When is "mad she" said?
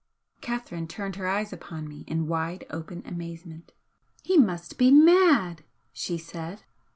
4.89-6.17